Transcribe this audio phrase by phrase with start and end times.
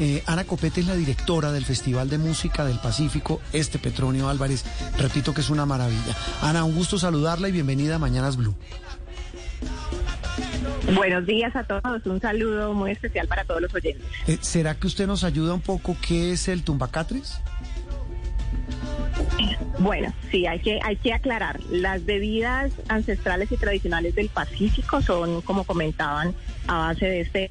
[0.00, 4.64] Eh, Ana Copete es la directora del Festival de Música del Pacífico, este Petronio Álvarez.
[4.96, 6.14] Repito que es una maravilla.
[6.40, 8.54] Ana, un gusto saludarla y bienvenida a Mañanas Blue.
[10.94, 14.06] Buenos días a todos, un saludo muy especial para todos los oyentes.
[14.26, 17.40] Eh, ¿Será que usted nos ayuda un poco qué es el tumbacatres?
[19.80, 21.60] Bueno, sí, hay que, hay que aclarar.
[21.70, 26.34] Las bebidas ancestrales y tradicionales del Pacífico son, como comentaban,
[26.66, 27.50] a base de este,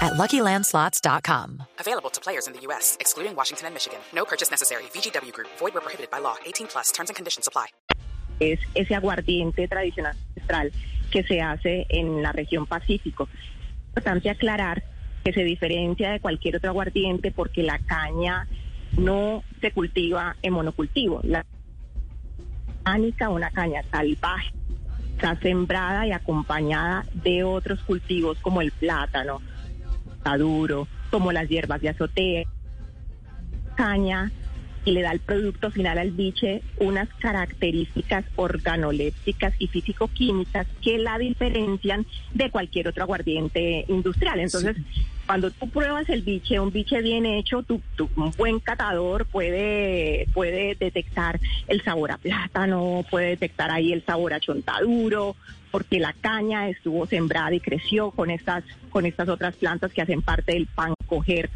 [0.00, 1.62] at LuckyLandSlots.com.
[1.78, 3.98] Available to players in the U.S., excluding Washington and Michigan.
[4.12, 4.84] No purchase necessary.
[4.94, 5.48] VGW Group.
[5.58, 6.36] Void where prohibited by law.
[6.46, 6.90] 18 plus.
[6.92, 7.66] Terms and conditions apply.
[8.40, 10.70] Es ese aguardiente tradicional ancestral
[11.10, 13.28] que se hace en la región Pacífico.
[13.32, 14.84] Es importante aclarar
[15.24, 18.46] que se diferencia de cualquier otro aguardiente porque la caña
[18.96, 21.20] no se cultiva en monocultivo.
[21.24, 21.44] La
[22.84, 24.52] caña, una caña salvaje,
[25.14, 29.40] está sembrada y acompañada de otros cultivos como el plátano,
[30.24, 32.44] maduro, como las hierbas de azotea,
[33.76, 34.30] caña
[34.84, 41.18] y le da al producto final al biche unas características organolépticas y físico-químicas que la
[41.18, 44.40] diferencian de cualquier otro aguardiente industrial.
[44.40, 44.76] Entonces,
[45.26, 50.26] cuando tú pruebas el biche, un biche bien hecho, tu, tu, un buen catador puede,
[50.32, 55.36] puede detectar el sabor a plátano, puede detectar ahí el sabor a chontaduro,
[55.70, 60.22] porque la caña estuvo sembrada y creció con estas, con estas otras plantas que hacen
[60.22, 61.50] parte del pan coger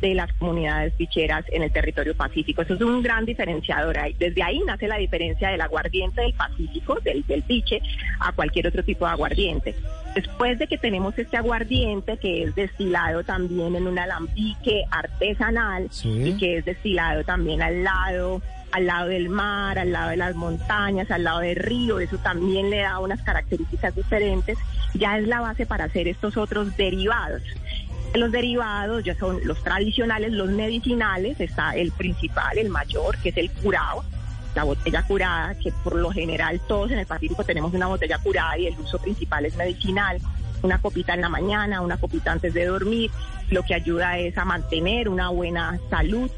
[0.00, 2.62] de las comunidades bicheras en el territorio pacífico.
[2.62, 3.96] Eso es un gran diferenciador.
[4.16, 7.80] Desde ahí nace la diferencia del aguardiente del Pacífico, del, del biche,
[8.20, 9.74] a cualquier otro tipo de aguardiente.
[10.14, 16.08] Después de que tenemos este aguardiente que es destilado también en un alambique artesanal Sí.
[16.28, 18.40] y que es destilado también al lado
[18.72, 22.70] al lado del mar, al lado de las montañas, al lado del río, eso también
[22.70, 24.58] le da unas características diferentes,
[24.94, 27.42] ya es la base para hacer estos otros derivados.
[28.14, 33.36] Los derivados ya son los tradicionales, los medicinales, está el principal, el mayor, que es
[33.36, 34.04] el curado,
[34.54, 38.58] la botella curada, que por lo general todos en el Pacífico tenemos una botella curada
[38.58, 40.18] y el uso principal es medicinal,
[40.62, 43.10] una copita en la mañana, una copita antes de dormir,
[43.50, 46.30] lo que ayuda es a mantener una buena salud.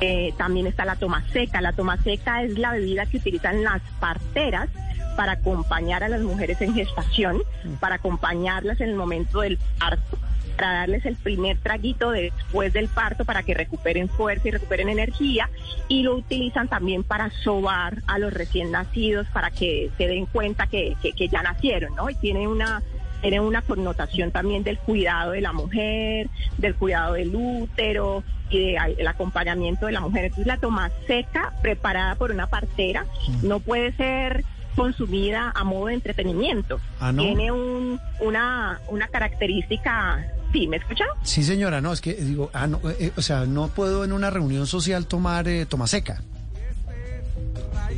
[0.00, 1.60] Eh, también está la toma seca.
[1.60, 4.68] La toma seca es la bebida que utilizan las parteras
[5.16, 7.42] para acompañar a las mujeres en gestación,
[7.80, 10.18] para acompañarlas en el momento del parto,
[10.56, 15.48] para darles el primer traguito después del parto para que recuperen fuerza y recuperen energía
[15.88, 20.66] y lo utilizan también para sobar a los recién nacidos para que se den cuenta
[20.66, 22.10] que, que, que ya nacieron, ¿no?
[22.10, 22.82] Y tiene una
[23.30, 26.28] tiene una connotación también del cuidado de la mujer,
[26.58, 30.26] del cuidado del útero y del acompañamiento de la mujer.
[30.26, 33.04] Entonces la toma seca preparada por una partera
[33.42, 34.44] no puede ser
[34.76, 36.78] consumida a modo de entretenimiento.
[37.00, 37.22] Ah, ¿no?
[37.22, 40.24] Tiene un, una, una característica...
[40.52, 41.08] Sí, ¿me escuchan?
[41.24, 44.30] Sí, señora, no, es que digo, ah, no, eh, o sea, no puedo en una
[44.30, 46.22] reunión social tomar eh, toma seca.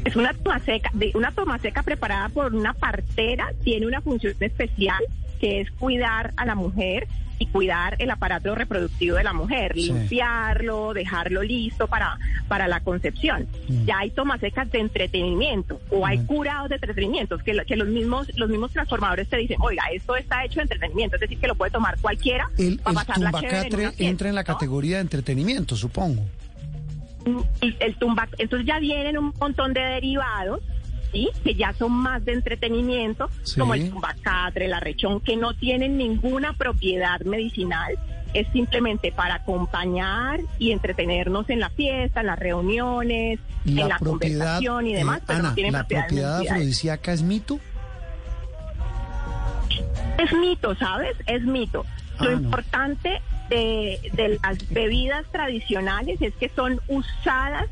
[0.04, 4.34] Es una toma seca, de una toma seca preparada por una partera, tiene una función
[4.40, 5.02] especial
[5.40, 7.06] que es cuidar a la mujer
[7.40, 9.92] y cuidar el aparato reproductivo de la mujer, Sí.
[9.92, 13.46] limpiarlo, dejarlo listo para, para la concepción.
[13.68, 13.84] Mm.
[13.84, 16.26] Ya hay tomas secas de entretenimiento o hay Mm.
[16.26, 20.44] curados de entretenimiento, que, que los mismos los mismos transformadores te dicen, oiga, esto está
[20.44, 23.92] hecho de entretenimiento, es decir, que lo puede tomar cualquiera El, para el una fiesta,
[23.98, 24.46] entra en la ¿no?
[24.46, 26.24] categoría de entretenimiento, supongo.
[27.60, 30.60] El, el tumba, entonces ya vienen un montón de derivados,
[31.12, 31.28] ¿sí?
[31.44, 33.58] Que ya son más de entretenimiento, Sí.
[33.60, 37.94] como el tumbacatre, el arrechón, que no tienen ninguna propiedad medicinal.
[38.34, 44.86] Es simplemente para acompañar y entretenernos en la fiesta, en las reuniones, en la conversación
[44.86, 47.58] y demás, eh, pero Ana, no tienen la propiedad afrodisíaca es mito.
[50.18, 51.16] Es mito, ¿sabes?
[51.26, 51.84] Es mito.
[52.20, 52.36] Lo Ah, no.
[52.42, 57.66] importante de, de las bebidas tradicionales es que son usadas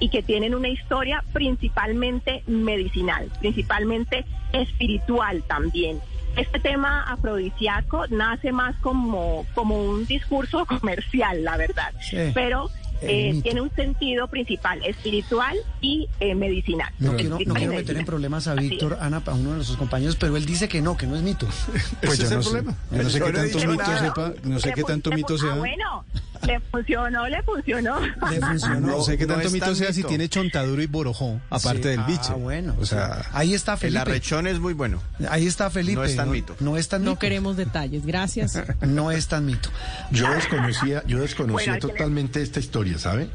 [0.00, 6.00] y que tienen una historia principalmente medicinal, principalmente espiritual también.
[6.36, 12.16] Este tema afrodisíaco nace más como, como un discurso comercial, la verdad, Sí.
[12.34, 12.70] pero
[13.02, 16.92] eh, tiene un sentido principal espiritual y eh, medicinal.
[16.98, 18.98] No quiero, no quiero meter en problemas a Víctor.
[19.00, 21.46] Ana, a uno de nuestros compañeros, pero él dice que no, que no es mito.
[22.02, 22.50] Pues Ese yo es no el sé.
[22.50, 22.76] problema.
[22.90, 23.98] Yo no sé Yo qué tanto mito nada.
[24.00, 25.52] sepa, no sé qué tanto mito fun- sea.
[25.52, 26.04] Ah, bueno,
[26.46, 28.00] le funcionó, le funcionó.
[28.00, 28.80] Le funcionó.
[28.80, 31.88] No sé qué No tanto mito tan sea si tiene chontaduro y borojó, aparte Sí,
[31.88, 32.32] del ah, biche.
[32.34, 32.74] bueno.
[32.80, 34.00] O sea, Ahí está El Felipe.
[34.00, 35.00] arrechón es muy bueno.
[35.30, 35.96] Ahí está Felipe.
[35.96, 36.56] No es tan mito.
[36.60, 37.20] No es tan No mito.
[37.20, 38.58] queremos detalles, gracias.
[38.82, 39.68] No es tan mito.
[40.10, 43.28] Yo desconocía, yo desconocía Bueno, hay que- totalmente esta historia, ¿sabe?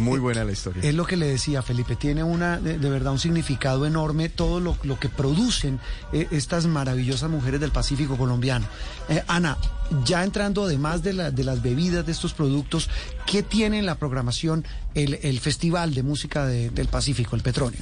[0.00, 0.82] Muy buena la historia.
[0.82, 4.60] Es lo que le decía Felipe, tiene una de, de verdad un significado enorme todo
[4.60, 5.80] lo, lo que producen
[6.12, 8.66] eh, estas maravillosas mujeres del Pacífico colombiano.
[9.08, 9.56] Eh, Ana,
[10.04, 12.88] ya entrando además de, la- de las bebidas de estos productos,
[13.26, 14.64] ¿qué tiene en la programación
[14.94, 17.80] el, el Festival de Música de- del Pacífico, el Petronio?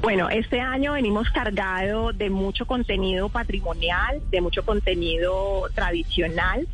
[0.00, 6.66] Bueno, este año venimos cargado de mucho contenido patrimonial, de mucho contenido tradicional.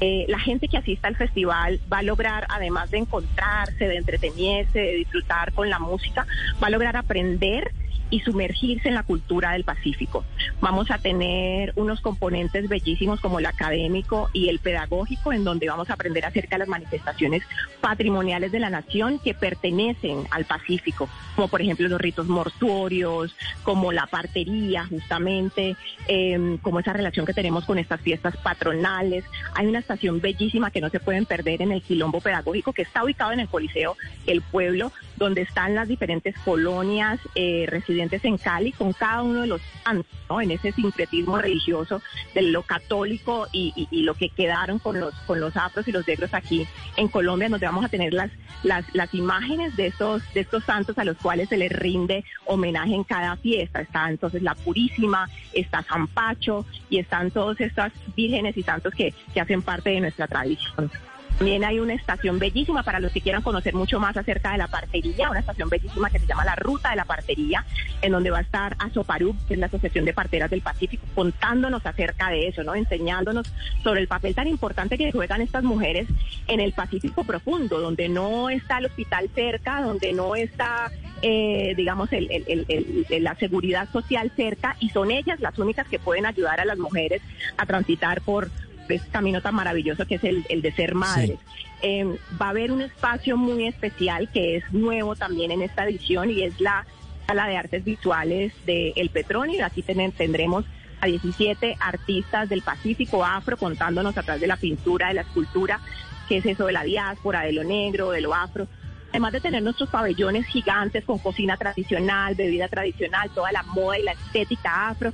[0.00, 4.78] Eh, la gente que asista al festival va a lograr, además de encontrarse, de entretenerse,
[4.78, 6.26] de disfrutar con la música,
[6.62, 7.72] va a lograr aprender
[8.10, 10.24] y sumergirse en la cultura del Pacífico.
[10.60, 15.90] Vamos a tener unos componentes bellísimos como el académico y el pedagógico, en donde vamos
[15.90, 17.42] a aprender acerca de las manifestaciones
[17.80, 23.92] patrimoniales de la nación que pertenecen al Pacífico, como por ejemplo los ritos mortuorios, como
[23.92, 25.76] la partería justamente,
[26.08, 29.24] eh, como esa relación que tenemos con estas fiestas patronales.
[29.54, 33.04] Hay una estación bellísima que no se pueden perder en el Quilombo Pedagógico, que está
[33.04, 33.96] ubicado en el Coliseo
[34.26, 34.92] El Pueblo,
[35.24, 40.06] donde están las diferentes colonias eh, residentes en Cali, con cada uno de los santos,
[40.28, 40.40] ¿no?
[40.40, 42.02] en ese sincretismo religioso
[42.34, 43.72] de lo católico y,
[44.04, 46.66] lo que quedaron con los, con los afros y los negros aquí
[46.96, 48.30] en Colombia, donde vamos a tener las,
[48.62, 52.94] las, las imágenes de estos, de estos santos a los cuales se les rinde homenaje
[52.94, 53.80] en cada fiesta.
[53.80, 59.14] Está entonces la Purísima, está San Pacho y están todas estas vírgenes y santos que,
[59.32, 60.90] que hacen parte de nuestra tradición.
[61.38, 64.68] También hay una estación bellísima para los que quieran conocer mucho más acerca de la
[64.68, 67.64] partería, una estación bellísima que se llama la Ruta de la Partería,
[68.02, 71.84] en donde va a estar Asoparú, que es la Asociación de Parteras del Pacífico, contándonos
[71.84, 72.74] acerca de eso, ¿no?
[72.74, 73.52] Enseñándonos
[73.82, 76.06] sobre el papel tan importante que juegan estas mujeres
[76.46, 80.90] en el Pacífico profundo, donde no está el hospital cerca, donde no está,
[81.20, 86.60] eh, digamos, el- la seguridad social cerca, y son ellas las únicas que pueden ayudar
[86.60, 87.22] a las mujeres
[87.56, 88.50] a transitar por
[88.88, 91.38] este camino tan maravilloso que es el, el de ser madres.
[91.82, 92.04] Eh,
[92.40, 96.42] va a haber un espacio muy especial que es nuevo también en esta edición y
[96.42, 96.86] es la
[97.26, 99.64] sala de artes visuales de El Petronio.
[99.64, 100.64] Aquí tenen- tendremos
[101.00, 105.80] a 17 artistas del Pacífico afro contándonos a través de la pintura, de la escultura,
[106.28, 108.66] qué es eso de la diáspora, de lo negro, de lo afro.
[109.10, 114.02] Además de tener nuestros pabellones gigantes con cocina tradicional, bebida tradicional, toda la moda y
[114.02, 115.12] la estética afro,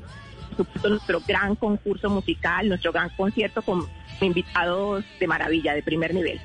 [0.65, 3.87] supuesto nuestro gran concurso musical, nuestro gran concierto con
[4.21, 6.41] invitados de maravilla, de primer nivel.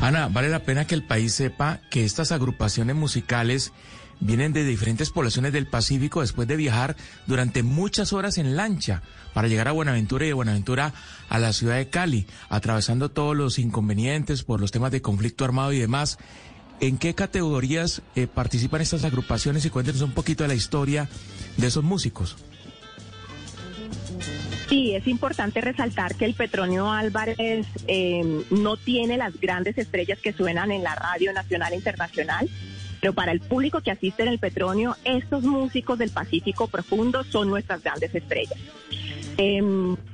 [0.00, 3.72] Ana, vale la pena que el país sepa que estas agrupaciones musicales
[4.20, 9.48] vienen de diferentes poblaciones del Pacífico después de viajar durante muchas horas en lancha para
[9.48, 10.92] llegar a Buenaventura y de Buenaventura
[11.28, 15.72] a la ciudad de Cali, atravesando todos los inconvenientes por los temas de conflicto armado
[15.72, 16.18] y demás.
[16.80, 21.08] ¿En qué categorías eh, participan estas agrupaciones y cuéntenos un poquito de la historia
[21.56, 22.36] de esos músicos?
[24.74, 30.32] Sí, es importante resaltar que el Petronio Álvarez eh, no tiene las grandes estrellas que
[30.32, 32.50] suenan en la radio nacional e internacional,
[33.00, 37.50] pero para el público que asiste en el Petronio, estos músicos del Pacífico Profundo son
[37.50, 38.58] nuestras grandes estrellas.
[39.38, 39.62] Eh,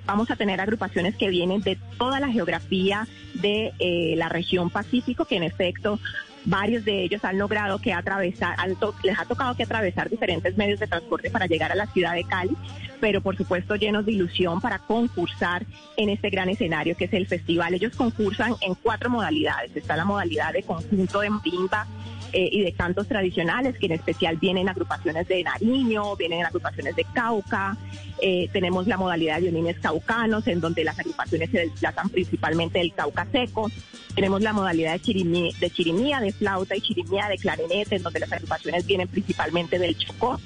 [0.05, 5.25] vamos a tener agrupaciones que vienen de toda la geografía de eh, la región Pacífico,
[5.25, 5.99] que en efecto
[6.45, 10.81] varios de ellos han logrado que atravesar, han les ha tocado que atravesar diferentes medios
[10.81, 12.57] de transporte para llegar a la ciudad de Cali,
[13.01, 15.65] pero por supuesto llenos de ilusión para concursar
[15.97, 17.75] en este gran escenario que es el festival.
[17.75, 19.75] Ellos concursan en cuatro modalidades.
[19.75, 21.87] Está la modalidad de conjunto de marimba,
[22.33, 27.05] eh, y de cantos tradicionales, que en especial vienen agrupaciones de Nariño, vienen agrupaciones de
[27.13, 27.77] Cauca,
[28.21, 32.93] eh, tenemos la modalidad de violines caucanos, en donde las agrupaciones se desplazan principalmente del
[32.93, 33.71] Cauca seco,
[34.15, 38.21] tenemos la modalidad de, chirimí, de chirimía, de flauta y chirimía de clarinete, en donde
[38.21, 40.41] las agrupaciones vienen principalmente del Chocó,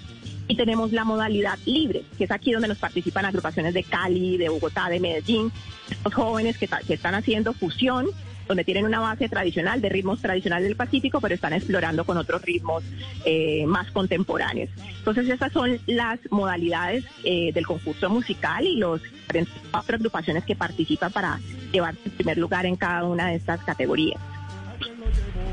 [0.47, 4.49] y tenemos la modalidad libre, que es aquí donde nos participan agrupaciones de Cali, de
[4.49, 5.51] Bogotá, de Medellín,
[5.91, 8.09] estos jóvenes que, que están haciendo fusión
[8.47, 12.43] donde tienen una base tradicional de ritmos tradicionales del Pacífico, pero están explorando con otros
[12.43, 12.85] ritmos
[13.25, 14.71] eh, más contemporáneos.
[14.99, 19.01] Entonces, esas son las modalidades eh, del concurso musical y los
[19.71, 21.41] cuatro agrupaciones que participan para
[21.73, 24.21] llevar el primer lugar en cada una de estas categorías.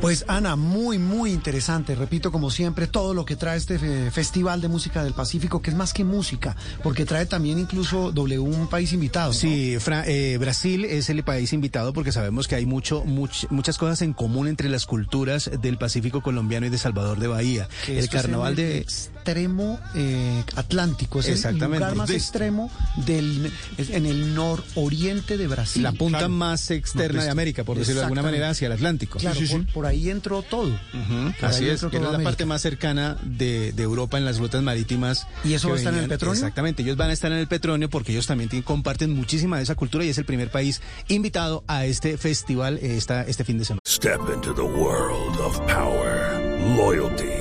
[0.02, 1.94] Pues Ana, muy, muy interesante.
[1.94, 5.70] Repito, como siempre, todo lo que trae este fe- Festival de Música del Pacífico, que
[5.70, 9.28] es más que música, porque trae también incluso W un país invitado.
[9.28, 9.34] ¿no?
[9.34, 13.78] Sí, Fra- eh, Brasil es el país invitado porque sabemos que hay mucho, much- muchas
[13.78, 17.70] cosas en común entre las culturas del Pacífico colombiano y de Salvador de Bahía.
[17.88, 18.86] El carnaval de...
[19.22, 21.78] extremo eh, atlántico, es el Exactamente.
[21.80, 22.72] lugar más De- extremo
[23.06, 25.84] del, en el nororiente de Brasil.
[25.84, 26.34] La punta Claro.
[26.34, 27.32] más externa de Nordeste.
[27.32, 29.20] América, por decirlo de alguna manera, hacia el Atlántico.
[29.20, 30.70] Claro, por, por ahí entró todo.
[30.70, 32.24] Ujú, Por Así es, es la América.
[32.24, 35.28] parte más cercana de, de Europa en las rutas marítimas.
[35.44, 36.34] ¿Y eso va a estar en el Petronio?
[36.34, 39.64] Exactamente, ellos van a estar en el Petronio porque ellos también tienen- comparten muchísima de
[39.64, 43.58] esa cultura y es el primer país invitado a este festival eh, esta, este fin
[43.60, 43.82] de semana.
[43.88, 46.40] Step into the world of power,
[46.76, 47.41] loyalty,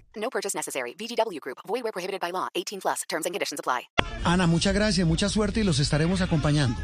[0.21, 0.93] No purchase necessary.
[0.93, 1.57] VGW Group.
[1.67, 2.47] Void where prohibited by law.
[2.55, 3.01] 18 plus.
[3.09, 3.89] Terms and conditions apply.
[4.23, 6.77] Ana, muchas gracias, mucha suerte y los estaremos acompañando.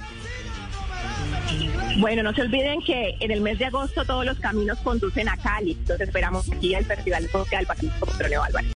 [2.00, 5.38] Bueno, no se olviden que en el mes de agosto todos los caminos conducen a
[5.38, 5.72] Cali.
[5.72, 8.77] Entonces esperamos aquí el Festival de Música del Pacífico Petronio Álvarez.